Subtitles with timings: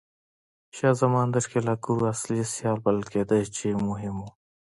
[0.75, 4.25] شاه زمان د ښکېلاګرانو اصلي سیال بلل کېده چې مهم و.